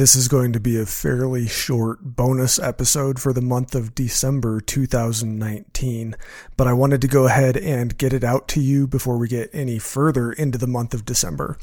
This 0.00 0.16
is 0.16 0.28
going 0.28 0.54
to 0.54 0.60
be 0.60 0.80
a 0.80 0.86
fairly 0.86 1.46
short 1.46 1.98
bonus 2.02 2.58
episode 2.58 3.20
for 3.20 3.34
the 3.34 3.42
month 3.42 3.74
of 3.74 3.94
December 3.94 4.58
2019, 4.62 6.16
but 6.56 6.66
I 6.66 6.72
wanted 6.72 7.02
to 7.02 7.06
go 7.06 7.26
ahead 7.26 7.58
and 7.58 7.98
get 7.98 8.14
it 8.14 8.24
out 8.24 8.48
to 8.48 8.62
you 8.62 8.86
before 8.86 9.18
we 9.18 9.28
get 9.28 9.50
any 9.52 9.78
further 9.78 10.32
into 10.32 10.56
the 10.56 10.66
month 10.66 10.94
of 10.94 11.04
December. 11.04 11.58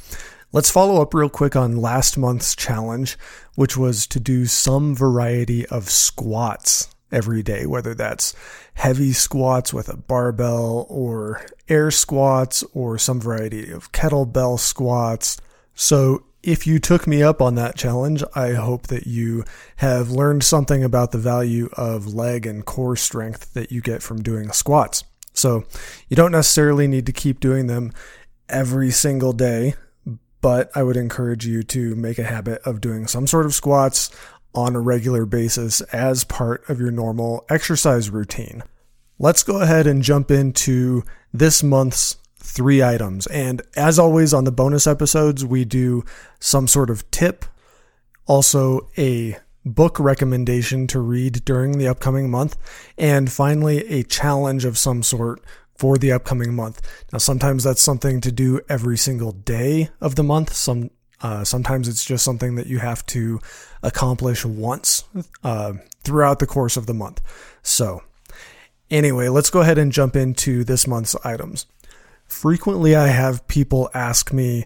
Let's 0.52 0.70
follow 0.70 1.02
up 1.02 1.16
real 1.16 1.30
quick 1.30 1.56
on 1.56 1.78
last 1.78 2.16
month's 2.16 2.56
challenge, 2.56 3.18
which 3.56 3.76
was 3.76 4.06
to 4.06 4.20
do 4.20 4.46
some 4.46 4.94
variety 4.94 5.66
of 5.66 5.90
squats 5.90 6.92
every 7.12 7.42
day, 7.42 7.66
whether 7.66 7.96
that's 7.96 8.36
heavy 8.76 9.14
squats 9.14 9.74
with 9.74 9.90
a 9.90 9.98
barbell 9.98 10.86
or 10.90 11.44
air 11.68 11.90
squats 11.90 12.64
or 12.76 13.00
some 13.00 13.20
variety 13.20 13.72
of 13.72 13.92
kettlebell 13.92 14.60
squats. 14.60 15.42
So 15.74 16.24
if 16.48 16.66
you 16.66 16.80
took 16.80 17.06
me 17.06 17.22
up 17.22 17.42
on 17.42 17.56
that 17.56 17.76
challenge, 17.76 18.24
I 18.34 18.54
hope 18.54 18.88
that 18.88 19.06
you 19.06 19.44
have 19.76 20.12
learned 20.12 20.46
something 20.46 20.82
about 20.82 21.12
the 21.12 21.18
value 21.18 21.70
of 21.74 22.14
leg 22.14 22.46
and 22.46 22.66
core 22.66 22.96
strength 22.96 23.54
that 23.54 23.70
you 23.70 23.82
get 23.82 24.02
from 24.02 24.24
doing 24.24 24.54
squats. 24.54 25.04
So 25.34 25.66
you 26.08 26.16
don't 26.16 26.32
necessarily 26.32 26.88
need 26.88 27.06
to 27.08 27.12
keep 27.12 27.42
doing 27.42 27.68
them 27.68 27.92
every 28.48 28.92
single 28.92 29.34
day, 29.34 29.74
but 30.40 30.72
I 30.74 30.84
would 30.84 30.96
encourage 30.96 31.46
you 31.46 31.64
to 31.64 31.96
make 31.96 32.18
a 32.18 32.24
habit 32.24 32.62
of 32.64 32.80
doing 32.80 33.08
some 33.08 33.28
sort 33.28 33.46
of 33.46 33.54
squats 33.54 34.10
on 34.56 34.74
a 34.74 34.80
regular 34.80 35.26
basis 35.26 35.82
as 35.82 36.24
part 36.24 36.68
of 36.70 36.80
your 36.80 36.92
normal 36.92 37.46
exercise 37.50 38.10
routine. 38.10 38.64
Let's 39.20 39.44
go 39.44 39.62
ahead 39.62 39.86
and 39.86 40.02
jump 40.02 40.32
into 40.32 41.04
this 41.34 41.62
month's 41.62 42.16
three 42.40 42.84
items. 42.84 43.28
And 43.28 43.62
as 43.76 44.00
always 44.00 44.34
on 44.34 44.44
the 44.44 44.52
bonus 44.52 44.88
episodes, 44.88 45.46
we 45.46 45.66
do 45.66 46.04
some 46.40 46.68
sort 46.68 46.90
of 46.90 47.10
tip, 47.12 47.46
also 48.26 48.90
a 48.98 49.38
book 49.66 50.00
recommendation 50.00 50.88
to 50.88 51.00
read 51.00 51.44
during 51.46 51.78
the 51.78 51.88
upcoming 51.88 52.30
month, 52.30 52.58
and 52.98 53.32
finally 53.32 53.86
a 53.88 54.04
challenge 54.04 54.66
of 54.66 54.78
some 54.78 55.04
sort 55.04 55.42
for 55.76 55.98
the 55.98 56.12
upcoming 56.12 56.56
month. 56.56 56.82
Now, 57.12 57.20
sometimes 57.20 57.64
that's 57.64 57.82
something 57.82 58.22
to 58.22 58.32
do 58.32 58.62
every 58.68 58.98
single 58.98 59.32
day 59.32 59.90
of 60.02 60.16
the 60.16 60.24
month. 60.24 60.54
Some 60.54 60.90
uh, 61.20 61.44
sometimes 61.44 61.88
it's 61.88 62.06
just 62.06 62.24
something 62.24 62.56
that 62.56 62.68
you 62.68 62.78
have 62.78 63.04
to 63.08 63.40
accomplish 63.82 64.46
once 64.46 65.04
uh, 65.44 65.74
throughout 66.04 66.38
the 66.38 66.46
course 66.46 66.78
of 66.78 66.86
the 66.86 66.94
month. 66.94 67.22
So, 67.64 68.04
anyway, 68.92 69.28
let's 69.28 69.50
go 69.50 69.62
ahead 69.62 69.80
and 69.80 69.92
jump 69.92 70.16
into 70.16 70.64
this 70.64 70.86
month's 70.86 71.16
items 71.26 71.66
frequently 72.28 72.96
I 72.96 73.08
have 73.08 73.48
people 73.48 73.90
ask 73.94 74.32
me 74.34 74.66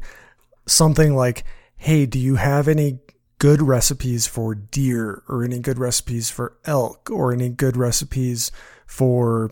something 0.66 1.16
like, 1.16 1.44
Hey, 1.78 2.06
do 2.06 2.20
you 2.20 2.36
have 2.36 2.68
any 2.68 3.00
good 3.40 3.62
recipes 3.62 4.28
for 4.28 4.54
deer 4.54 5.24
or 5.28 5.44
any 5.44 5.60
good 5.60 5.80
recipes 5.80 6.30
for 6.30 6.58
elk 6.66 7.10
or 7.10 7.34
any 7.34 7.50
good 7.50 7.76
recipes 7.76 8.52
for 8.86 9.52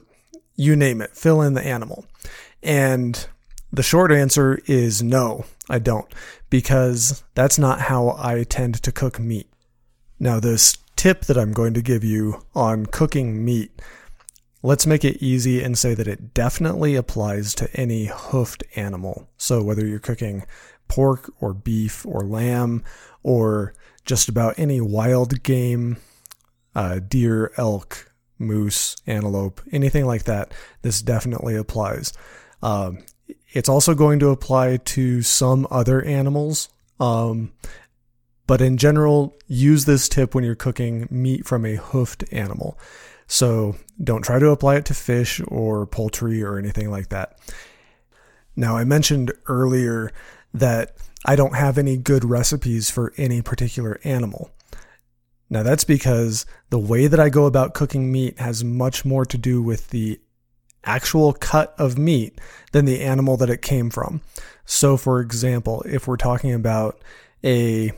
you 0.55 0.75
name 0.75 1.01
it, 1.01 1.15
fill 1.15 1.41
in 1.41 1.53
the 1.55 1.65
animal? 1.65 2.05
And 2.61 3.27
the 3.71 3.83
short 3.83 4.11
answer 4.11 4.59
is 4.65 5.01
no, 5.01 5.45
I 5.69 5.79
don't, 5.79 6.13
because 6.49 7.23
that's 7.35 7.57
not 7.57 7.81
how 7.81 8.15
I 8.17 8.43
tend 8.43 8.81
to 8.83 8.91
cook 8.91 9.19
meat. 9.19 9.49
Now, 10.19 10.39
this 10.39 10.77
tip 10.95 11.21
that 11.21 11.37
I'm 11.37 11.53
going 11.53 11.73
to 11.75 11.81
give 11.81 12.03
you 12.03 12.43
on 12.53 12.85
cooking 12.85 13.45
meat 13.45 13.81
Let's 14.61 14.85
make 14.85 15.05
it 15.05 15.21
easy 15.21 15.63
and 15.63 15.77
say 15.77 15.93
that 15.93 16.07
it 16.07 16.33
definitely 16.33 16.95
applies 16.95 17.53
to 17.55 17.73
any 17.73 18.05
hoofed 18.05 18.63
animal. 18.75 19.29
So 19.37 19.63
whether 19.63 19.85
you're 19.85 19.99
cooking 19.99 20.45
pork 20.89 21.31
or 21.39 21.53
beef 21.53 22.05
or 22.05 22.25
lamb 22.25 22.83
or 23.23 23.73
just 24.05 24.27
about 24.27 24.59
any 24.59 24.81
wild 24.81 25.43
game, 25.43 25.97
uh, 26.75 26.99
deer, 26.99 27.53
elk, 27.57 28.11
moose, 28.37 28.97
antelope, 29.07 29.61
anything 29.71 30.05
like 30.05 30.23
that, 30.23 30.53
this 30.81 31.01
definitely 31.01 31.55
applies. 31.55 32.11
Um, 32.61 32.99
it's 33.51 33.69
also 33.69 33.95
going 33.95 34.19
to 34.19 34.29
apply 34.29 34.77
to 34.77 35.21
some 35.21 35.67
other 35.71 36.01
animals. 36.01 36.69
Um, 36.99 37.53
but 38.47 38.61
in 38.61 38.77
general, 38.77 39.37
use 39.47 39.85
this 39.85 40.09
tip 40.09 40.33
when 40.33 40.43
you're 40.43 40.55
cooking 40.55 41.07
meat 41.09 41.45
from 41.45 41.65
a 41.65 41.75
hoofed 41.75 42.23
animal. 42.31 42.79
So 43.29 43.75
don't 44.03 44.23
try 44.23 44.39
to 44.39 44.49
apply 44.49 44.77
it 44.77 44.85
to 44.85 44.95
fish 44.95 45.39
or 45.47 45.85
poultry 45.85 46.43
or 46.43 46.57
anything 46.57 46.89
like 46.89 47.09
that. 47.09 47.39
Now, 48.55 48.75
I 48.75 48.83
mentioned 48.83 49.31
earlier 49.45 50.11
that 50.53 50.97
I 51.23 51.35
don't 51.35 51.55
have 51.55 51.77
any 51.77 51.95
good 51.95 52.25
recipes 52.25 52.89
for 52.89 53.13
any 53.17 53.43
particular 53.43 53.99
animal. 54.03 54.51
Now, 55.47 55.61
that's 55.61 55.83
because 55.83 56.47
the 56.71 56.79
way 56.79 57.05
that 57.05 57.19
I 57.19 57.29
go 57.29 57.45
about 57.45 57.75
cooking 57.75 58.11
meat 58.11 58.39
has 58.39 58.63
much 58.63 59.05
more 59.05 59.25
to 59.25 59.37
do 59.37 59.61
with 59.61 59.89
the 59.89 60.19
actual 60.83 61.33
cut 61.33 61.75
of 61.77 61.99
meat 61.99 62.41
than 62.71 62.85
the 62.85 63.01
animal 63.01 63.37
that 63.37 63.49
it 63.49 63.61
came 63.61 63.91
from. 63.91 64.21
So, 64.65 64.97
for 64.97 65.19
example, 65.19 65.83
if 65.85 66.07
we're 66.07 66.17
talking 66.17 66.53
about 66.53 66.99
a 67.43 67.91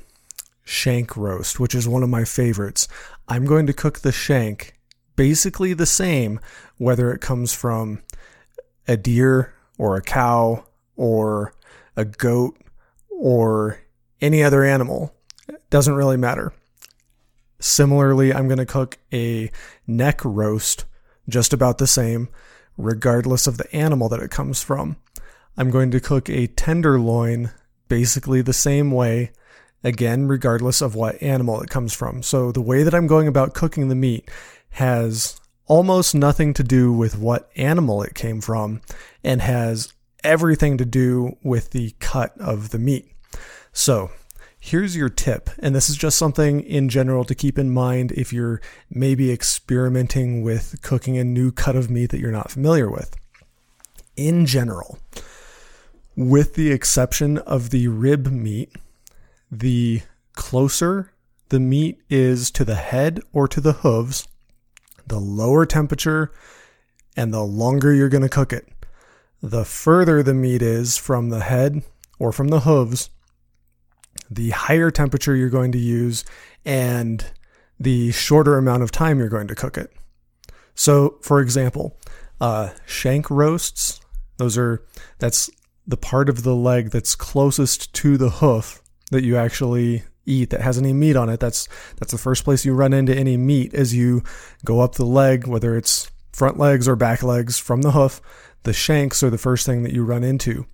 shank 0.66 1.16
roast, 1.16 1.58
which 1.58 1.74
is 1.74 1.88
one 1.88 2.04
of 2.04 2.10
my 2.10 2.26
favorites, 2.26 2.90
I'm 3.30 3.46
going 3.46 3.66
to 3.68 3.74
cook 3.74 4.00
the 4.00 4.12
shank 4.12 4.74
basically 5.22 5.72
the 5.76 5.86
same 5.86 6.40
whether 6.80 7.14
it 7.14 7.22
comes 7.22 7.54
from 7.54 8.02
a 8.88 8.98
deer 8.98 9.54
or 9.78 9.96
a 9.96 10.02
cow 10.02 10.66
or 10.96 11.54
a 11.96 12.04
goat 12.04 12.58
or 13.12 13.78
any 14.20 14.42
other 14.42 14.64
animal. 14.64 15.14
It 15.48 15.62
doesn't 15.70 15.94
really 15.94 16.18
matter. 16.18 16.54
Similarly, 17.60 18.34
I'm 18.34 18.48
going 18.48 18.58
to 18.58 18.66
cook 18.66 18.98
a 19.14 19.52
neck 19.86 20.26
roast 20.26 20.86
just 21.30 21.54
about 21.54 21.78
the 21.78 21.86
same, 21.86 22.28
regardless 22.76 23.46
of 23.46 23.60
the 23.60 23.76
animal 23.76 24.10
that 24.10 24.24
it 24.24 24.32
comes 24.32 24.64
from. 24.64 24.98
I'm 25.56 25.70
going 25.70 25.92
to 25.92 26.00
cook 26.00 26.32
a 26.32 26.48
tenderloin 26.48 27.52
basically 27.90 28.42
the 28.42 28.54
same 28.54 28.90
way, 28.90 29.34
again, 29.84 30.28
regardless 30.28 30.82
of 30.82 30.96
what 30.96 31.22
animal 31.22 31.62
it 31.62 31.70
comes 31.70 31.94
from. 31.94 32.24
So, 32.24 32.52
the 32.52 32.62
way 32.62 32.84
that 32.84 32.94
I'm 32.94 33.08
going 33.08 33.28
about 33.28 33.54
cooking 33.54 33.88
the 33.88 33.96
meat 33.96 34.30
has 34.72 35.40
almost 35.66 36.14
nothing 36.14 36.54
to 36.54 36.64
do 36.64 36.92
with 36.92 37.18
what 37.18 37.50
animal 37.56 38.04
it 38.04 38.14
came 38.14 38.42
from 38.42 38.82
and 39.24 39.42
has 39.42 39.94
everything 40.24 40.78
to 40.78 40.86
do 40.86 41.38
with 41.44 41.72
the 41.72 41.96
cut 42.00 42.38
of 42.40 42.70
the 42.70 42.80
meat. 42.80 43.12
So, 43.72 44.12
here's 44.60 44.96
your 44.96 45.10
tip, 45.10 45.50
and 45.60 45.76
this 45.76 45.90
is 45.90 45.98
just 45.98 46.18
something 46.18 46.62
in 46.62 46.90
general 46.90 47.24
to 47.26 47.36
keep 47.36 47.58
in 47.58 47.72
mind 47.72 48.12
if 48.12 48.32
you're 48.32 48.62
maybe 48.90 49.32
experimenting 49.32 50.44
with 50.44 50.82
cooking 50.82 51.18
a 51.18 51.24
new 51.24 51.52
cut 51.52 51.76
of 51.76 51.90
meat 51.90 52.12
that 52.12 52.20
you're 52.20 52.32
not 52.32 52.52
familiar 52.52 52.90
with. 52.90 53.16
In 54.16 54.46
general, 54.46 55.00
with 56.16 56.56
the 56.56 56.72
exception 56.72 57.38
of 57.40 57.70
the 57.70 57.88
rib 57.88 58.28
meat, 58.28 58.76
the 59.52 60.02
closer 60.34 61.12
the 61.50 61.60
meat 61.60 62.00
is 62.10 62.50
to 62.52 62.64
the 62.64 62.76
head 62.76 63.20
or 63.34 63.48
to 63.50 63.60
the 63.60 63.74
hooves, 63.74 64.26
the 65.06 65.20
lower 65.20 65.66
temperature 65.66 66.32
and 67.18 67.34
the 67.34 67.44
longer 67.44 67.94
you're 67.94 68.08
going 68.08 68.24
to 68.24 68.30
cook 68.30 68.54
it. 68.54 68.68
The 69.44 69.66
further 69.66 70.24
the 70.24 70.34
meat 70.34 70.62
is 70.62 70.98
from 70.98 71.30
the 71.30 71.42
head 71.42 71.84
or 72.20 72.32
from 72.32 72.48
the 72.48 72.62
hooves, 72.62 73.10
the 74.30 74.52
higher 74.52 74.90
temperature 74.90 75.36
you're 75.36 75.50
going 75.50 75.74
to 75.74 75.78
use 75.78 76.24
and 76.64 77.26
the 77.78 78.12
shorter 78.12 78.58
amount 78.58 78.84
of 78.84 78.92
time 78.92 79.20
you're 79.20 79.28
going 79.28 79.48
to 79.48 79.56
cook 79.56 79.78
it. 79.78 79.92
So, 80.74 81.18
for 81.22 81.42
example, 81.42 81.98
uh, 82.40 82.70
shank 82.86 83.30
roasts, 83.30 84.00
those 84.38 84.58
are 84.58 84.86
that's 85.20 85.50
the 85.86 85.98
part 85.98 86.30
of 86.30 86.44
the 86.44 86.56
leg 86.56 86.92
that's 86.92 87.16
closest 87.16 87.94
to 87.96 88.16
the 88.16 88.30
hoof 88.30 88.82
that 89.12 89.24
you 89.24 89.38
actually 89.38 90.04
eat 90.26 90.50
that 90.50 90.62
has 90.62 90.78
any 90.78 90.94
meat 90.94 91.16
on 91.16 91.30
it. 91.30 91.40
That's 91.40 91.68
that's 91.98 92.12
the 92.12 92.18
first 92.18 92.44
place 92.44 92.66
you 92.66 92.74
run 92.74 92.94
into 92.94 93.16
any 93.16 93.38
meat 93.38 93.74
as 93.74 93.94
you 93.94 94.24
go 94.66 94.80
up 94.80 94.96
the 94.96 95.06
leg, 95.06 95.48
whether 95.48 95.78
it's 95.78 96.10
front 96.32 96.58
legs 96.58 96.88
or 96.88 96.96
back 96.96 97.22
legs 97.24 97.60
from 97.60 97.82
the 97.82 97.92
hoof. 97.92 98.22
The 98.64 98.74
shanks 98.74 99.24
are 99.24 99.30
the 99.30 99.38
first 99.38 99.66
thing 99.66 99.84
that 99.84 99.94
you 99.94 100.04
run 100.04 100.24
into. 100.24 100.66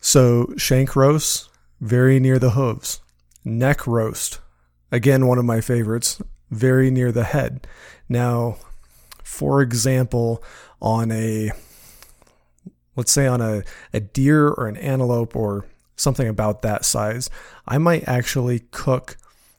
So 0.00 0.54
shank 0.56 0.96
roast, 0.96 1.48
very 1.80 2.18
near 2.18 2.38
the 2.38 2.50
hooves. 2.50 3.00
Neck 3.44 3.86
roast, 3.86 4.40
again 4.90 5.26
one 5.26 5.38
of 5.38 5.44
my 5.44 5.60
favorites, 5.60 6.20
very 6.50 6.90
near 6.90 7.12
the 7.12 7.24
head. 7.24 7.66
Now, 8.08 8.56
for 9.22 9.62
example, 9.62 10.42
on 10.80 11.10
a 11.12 11.52
let's 12.96 13.12
say 13.12 13.26
on 13.26 13.40
a, 13.40 13.62
a 13.94 14.00
deer 14.00 14.48
or 14.48 14.66
an 14.66 14.76
antelope 14.76 15.34
or 15.34 15.66
something 16.00 16.28
about 16.28 16.62
that 16.62 16.84
size, 16.84 17.30
I 17.66 17.78
might 17.78 18.08
actually 18.08 18.60
cook 18.70 19.16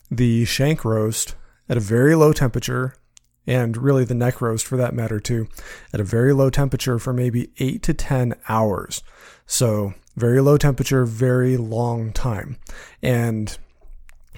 the 0.09 0.45
shank 0.45 0.83
roast 0.83 1.35
at 1.69 1.77
a 1.77 1.81
very 1.81 2.15
low 2.15 2.33
temperature 2.33 2.95
and 3.47 3.77
really 3.77 4.03
the 4.05 4.13
neck 4.13 4.41
roast 4.41 4.65
for 4.65 4.77
that 4.77 4.93
matter 4.93 5.19
too 5.19 5.47
at 5.93 5.99
a 5.99 6.03
very 6.03 6.33
low 6.33 6.49
temperature 6.49 6.99
for 6.99 7.13
maybe 7.13 7.49
8 7.57 7.81
to 7.83 7.93
10 7.93 8.35
hours. 8.49 9.01
So, 9.45 9.93
very 10.15 10.41
low 10.41 10.57
temperature, 10.57 11.05
very 11.05 11.55
long 11.57 12.11
time. 12.11 12.57
And 13.01 13.57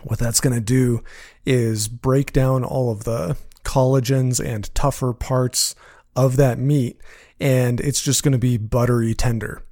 What 0.04 0.20
that's 0.20 0.42
going 0.42 0.56
to 0.56 0.62
do 0.62 1.04
is 1.46 1.88
break 1.88 2.34
down 2.34 2.64
all 2.64 2.92
of 2.92 3.06
the 3.06 3.38
collagens 3.64 4.44
and 4.44 4.74
tougher 4.76 5.14
parts 5.14 5.76
of 6.16 6.36
that 6.36 6.60
meat, 6.60 7.00
and 7.40 7.80
it's 7.80 8.02
just 8.02 8.22
going 8.24 8.34
to 8.34 8.38
be 8.38 8.58
buttery 8.58 9.14
tender. 9.14 9.64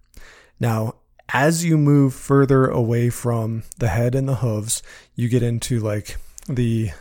Now, 0.59 0.95
as 1.33 1.63
you 1.63 1.77
move 1.77 2.13
further 2.13 2.65
away 2.65 3.09
from 3.09 3.63
the 3.77 3.87
head 3.87 4.15
and 4.15 4.27
the 4.27 4.35
hooves, 4.35 4.83
you 5.15 5.29
get 5.29 5.43
into 5.43 5.79
like 5.79 6.17
the 6.47 6.91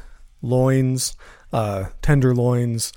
loins, 0.43 1.17
uh, 1.53 1.87
tenderloins, 2.03 2.93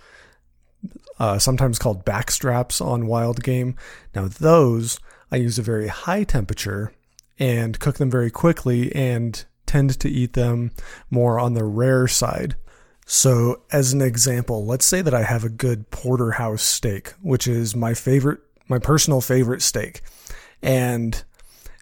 uh, 1.19 1.39
sometimes 1.39 1.79
called 1.79 2.05
backstraps 2.05 2.83
on 2.83 3.07
wild 3.07 3.43
game. 3.43 3.75
Now, 4.15 4.27
those 4.27 4.99
I 5.31 5.37
use 5.37 5.57
a 5.57 5.63
very 5.63 5.87
high 5.87 6.23
temperature 6.23 6.91
and 7.39 7.79
cook 7.79 7.97
them 7.97 8.11
very 8.11 8.29
quickly 8.29 8.93
and 8.95 9.43
tend 9.65 9.99
to 9.99 10.09
eat 10.09 10.33
them 10.33 10.71
more 11.09 11.39
on 11.39 11.53
the 11.53 11.63
rare 11.63 12.07
side. 12.07 12.55
So, 13.05 13.63
as 13.71 13.91
an 13.91 14.01
example, 14.01 14.65
let's 14.65 14.85
say 14.85 15.01
that 15.01 15.13
I 15.13 15.23
have 15.23 15.43
a 15.43 15.49
good 15.49 15.89
porterhouse 15.91 16.61
steak, 16.61 17.09
which 17.21 17.47
is 17.47 17.75
my 17.75 17.93
favorite, 17.93 18.39
my 18.69 18.79
personal 18.79 19.19
favorite 19.19 19.61
steak. 19.61 20.01
And 20.63 21.23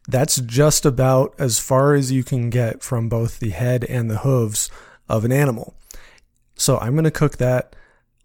that's 0.07 0.38
just 0.42 0.86
about 0.86 1.36
as 1.38 1.60
far 1.60 1.94
as 1.94 2.12
you 2.12 2.24
can 2.24 2.50
get 2.50 2.83
from 2.83 3.07
both 3.07 3.39
the 3.39 3.51
head 3.51 3.86
and 3.86 4.10
the 4.10 4.19
hooves 4.19 4.69
of 5.07 5.24
an 5.24 5.31
animal. 5.31 5.75
So, 6.56 6.78
I'm 6.80 6.94
going 6.94 7.06
to 7.06 7.12
cook 7.12 7.38
that 7.38 7.75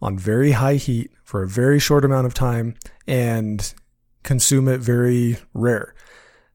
on 0.02 0.18
very 0.18 0.52
high 0.52 0.74
heat 0.74 1.10
for 1.24 1.42
a 1.42 1.48
very 1.48 1.78
short 1.78 2.04
amount 2.04 2.26
of 2.26 2.34
time 2.34 2.74
and 3.06 3.72
consume 4.22 4.68
it 4.68 4.80
very 4.80 5.38
rare. 5.54 5.94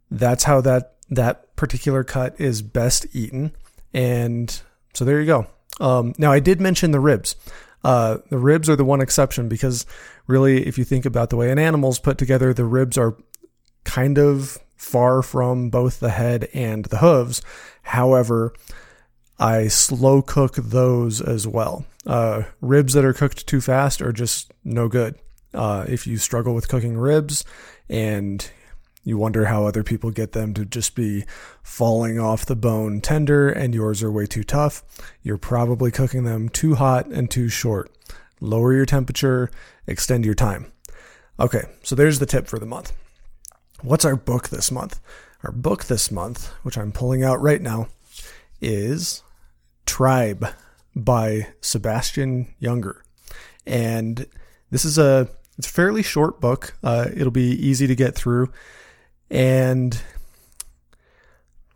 That's 0.10 0.44
how 0.44 0.62
that 0.62 0.96
that 1.10 1.56
particular 1.56 2.04
cut 2.04 2.40
is 2.40 2.62
best 2.62 3.06
eaten. 3.14 3.52
And 3.94 4.62
so 4.94 5.06
there 5.06 5.20
you 5.20 5.26
go. 5.26 5.48
Um, 5.80 6.14
now 6.18 6.32
I 6.32 6.40
did 6.40 6.62
mention 6.62 6.92
the 6.92 7.00
ribs. 7.00 7.36
Uh, 7.84 8.20
the 8.30 8.38
ribs 8.38 8.70
are 8.70 8.76
the 8.76 8.86
one 8.86 9.02
exception 9.02 9.50
because 9.50 9.86
really, 10.28 10.68
if 10.68 10.78
you 10.78 10.84
think 10.84 11.06
about 11.06 11.30
the 11.30 11.36
way 11.36 11.52
an 11.52 11.60
animal's 11.60 12.00
put 12.00 12.18
together, 12.18 12.54
the 12.54 12.66
ribs 12.66 12.98
are 12.98 13.18
kind 13.92 14.18
of 14.18 14.58
far 14.78 15.22
from 15.22 15.70
both 15.70 16.00
the 16.00 16.12
head 16.12 16.48
and 16.54 16.86
the 16.86 17.00
hooves. 17.00 17.42
However, 17.82 18.54
I 19.38 19.68
slow 19.68 20.22
cook 20.22 20.56
those 20.56 21.20
as 21.20 21.46
well. 21.46 21.86
Uh, 22.08 22.44
ribs 22.62 22.94
that 22.94 23.04
are 23.04 23.12
cooked 23.12 23.46
too 23.48 23.60
fast 23.60 24.02
are 24.02 24.14
just 24.14 24.50
no 24.64 24.88
good. 24.88 25.16
Uh, 25.54 25.84
if 25.90 26.08
you 26.08 26.18
struggle 26.18 26.56
with 26.56 26.70
cooking 26.70 26.96
ribs 26.96 27.44
and 27.90 28.50
you 29.04 29.18
wonder 29.18 29.46
how 29.46 29.66
other 29.66 29.84
people 29.84 30.10
get 30.10 30.32
them 30.32 30.54
to 30.54 30.64
just 30.64 30.96
be 30.96 31.26
falling 31.62 32.18
off 32.18 32.46
the 32.46 32.56
bone 32.56 33.02
tender 33.02 33.50
and 33.50 33.76
yours 33.76 34.02
are 34.02 34.12
way 34.12 34.26
too 34.26 34.46
tough, 34.46 34.84
you're 35.22 35.38
probably 35.38 35.92
cooking 35.92 36.24
them 36.24 36.48
too 36.48 36.76
hot 36.76 37.08
and 37.08 37.30
too 37.30 37.50
short. 37.50 37.92
Lower 38.40 38.74
your 38.74 38.86
temperature, 38.86 39.52
extend 39.86 40.24
your 40.24 40.36
time. 40.36 40.72
Okay, 41.38 41.64
so 41.84 41.94
there's 41.94 42.20
the 42.20 42.26
tip 42.26 42.48
for 42.48 42.58
the 42.58 42.66
month. 42.66 42.94
What's 43.84 44.06
our 44.06 44.16
book 44.16 44.50
this 44.50 44.72
month? 44.72 45.00
Our 45.44 45.52
book 45.52 45.86
this 45.86 46.12
month, 46.12 46.50
which 46.62 46.78
I'm 46.78 46.92
pulling 46.92 47.24
out 47.24 47.42
right 47.42 47.62
now, 47.62 47.88
is 48.62 49.24
Tribe 49.88 50.50
by 50.96 51.48
Sebastian 51.62 52.54
Junger. 52.62 53.02
And 53.66 54.28
this 54.70 54.86
is 54.86 55.00
a 55.00 55.30
it's 55.58 55.66
a 55.66 55.72
fairly 55.72 56.04
short 56.04 56.40
book. 56.40 56.78
Uh, 56.84 57.08
it'll 57.12 57.32
be 57.32 57.52
easy 57.54 57.88
to 57.88 57.96
get 57.96 58.14
through. 58.14 58.52
And 59.32 60.00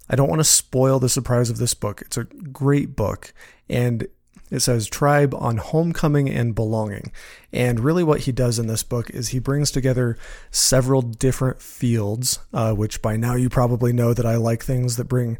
I 0.07 0.16
don't 0.16 0.30
want 0.30 0.42
to 0.42 0.46
spoil 0.46 1.00
the 1.00 1.10
surprise 1.10 1.50
of 1.50 1.57
this 1.57 1.74
book. 1.74 2.04
It's 2.06 2.18
a 2.18 2.25
great 2.25 2.96
book. 2.96 3.34
And 3.68 4.07
it 4.56 4.62
says 4.62 4.88
Tribe 4.88 5.36
on 5.36 5.57
Homecoming 5.57 6.30
and 6.30 6.56
Belonging. 6.56 7.12
And 7.52 7.80
really, 7.80 8.04
what 8.04 8.22
he 8.22 8.31
does 8.31 8.57
in 8.57 8.68
this 8.68 8.84
book 8.84 9.10
is 9.10 9.30
he 9.30 9.40
brings 9.40 9.72
together 9.72 10.18
several 10.52 11.02
different 11.02 11.62
fields, 11.62 12.40
uh, 12.54 12.74
which 12.74 13.02
by 13.02 13.18
now 13.18 13.36
you 13.36 13.50
probably 13.50 13.94
know 13.94 14.13
that 14.13 14.25
I 14.25 14.38
like 14.38 14.63
things 14.63 14.96
that 14.96 15.06
bring 15.06 15.38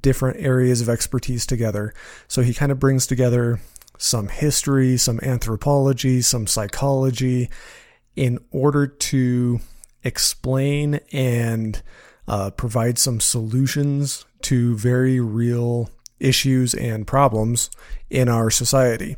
different 0.00 0.40
areas 0.40 0.80
of 0.80 0.88
expertise 0.88 1.44
together. 1.44 1.92
So 2.28 2.42
he 2.42 2.54
kind 2.54 2.72
of 2.72 2.78
brings 2.78 3.06
together 3.06 3.60
some 3.98 4.28
history, 4.28 4.96
some 4.96 5.20
anthropology, 5.22 6.22
some 6.22 6.46
psychology 6.46 7.50
in 8.16 8.38
order 8.50 8.86
to 8.86 9.60
explain 10.04 11.00
and 11.12 11.82
uh, 12.28 12.50
provide 12.50 12.98
some 12.98 13.20
solutions 13.20 14.24
to 14.42 14.76
very 14.76 15.20
real 15.20 15.90
issues 16.22 16.74
and 16.74 17.06
problems 17.06 17.70
in 18.08 18.28
our 18.28 18.50
society. 18.50 19.16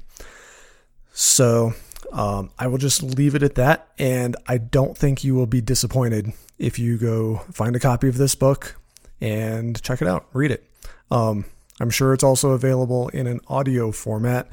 So 1.12 1.74
um, 2.12 2.50
I 2.58 2.66
will 2.66 2.78
just 2.78 3.02
leave 3.02 3.34
it 3.34 3.42
at 3.42 3.54
that. 3.56 3.88
And 3.98 4.36
I 4.46 4.58
don't 4.58 4.96
think 4.96 5.22
you 5.22 5.34
will 5.34 5.46
be 5.46 5.60
disappointed 5.60 6.32
if 6.58 6.78
you 6.78 6.98
go 6.98 7.38
find 7.52 7.76
a 7.76 7.80
copy 7.80 8.08
of 8.08 8.16
this 8.16 8.34
book 8.34 8.76
and 9.20 9.80
check 9.82 10.02
it 10.02 10.08
out, 10.08 10.26
read 10.32 10.50
it. 10.50 10.68
Um, 11.10 11.44
I'm 11.80 11.90
sure 11.90 12.12
it's 12.12 12.24
also 12.24 12.50
available 12.50 13.08
in 13.08 13.26
an 13.26 13.40
audio 13.48 13.90
format 13.92 14.48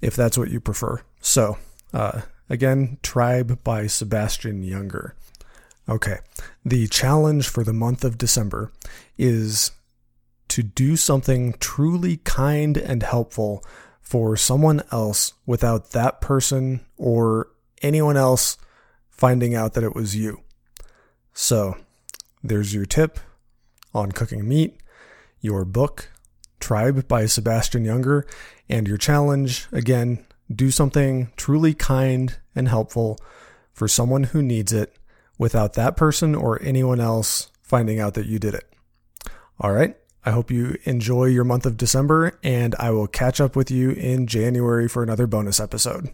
if 0.00 0.16
that's 0.16 0.36
what 0.36 0.50
you 0.50 0.60
prefer. 0.60 1.00
So, 1.20 1.58
uh, 1.92 2.22
again, 2.48 2.98
Tribe 3.02 3.62
by 3.64 3.86
Sebastian 3.86 4.62
Junger. 4.62 5.12
Okay, 5.88 6.18
the 6.64 6.86
challenge 6.88 7.48
for 7.48 7.62
the 7.62 7.74
month 7.74 8.04
of 8.04 8.16
December 8.16 8.72
is 9.18 9.70
to 10.54 10.62
do 10.62 10.94
something 10.94 11.52
truly 11.58 12.18
kind 12.18 12.76
and 12.76 13.02
helpful 13.02 13.64
for 14.00 14.36
someone 14.36 14.80
else 14.92 15.32
without 15.46 15.90
that 15.90 16.20
person 16.20 16.78
or 16.96 17.48
anyone 17.82 18.16
else 18.16 18.56
finding 19.10 19.56
out 19.56 19.74
that 19.74 19.82
it 19.82 19.96
was 19.96 20.14
you. 20.14 20.42
So, 21.32 21.76
there's 22.40 22.72
your 22.72 22.86
tip 22.86 23.18
on 23.92 24.12
cooking 24.12 24.46
meat, 24.46 24.78
your 25.40 25.64
book, 25.64 26.12
Tribe 26.60 27.08
by 27.08 27.26
Sebastian 27.26 27.84
Junger, 27.84 28.22
and 28.68 28.86
your 28.86 28.96
challenge 28.96 29.66
again, 29.72 30.24
do 30.54 30.70
something 30.70 31.32
truly 31.34 31.74
kind 31.74 32.38
and 32.54 32.68
helpful 32.68 33.18
for 33.72 33.88
someone 33.88 34.22
who 34.22 34.40
needs 34.40 34.72
it 34.72 34.94
without 35.36 35.72
that 35.72 35.96
person 35.96 36.36
or 36.36 36.62
anyone 36.62 37.00
else 37.00 37.50
finding 37.60 37.98
out 37.98 38.14
that 38.14 38.26
you 38.26 38.38
did 38.38 38.54
it. 38.54 38.72
All 39.58 39.72
right. 39.72 39.96
I 40.24 40.30
hope 40.30 40.50
you 40.50 40.78
enjoy 40.84 41.26
your 41.26 41.44
month 41.44 41.66
of 41.66 41.76
December, 41.76 42.38
and 42.42 42.74
I 42.78 42.90
will 42.90 43.06
catch 43.06 43.40
up 43.40 43.56
with 43.56 43.70
you 43.70 43.90
in 43.90 44.26
January 44.26 44.88
for 44.88 45.02
another 45.02 45.26
bonus 45.26 45.60
episode. 45.60 46.10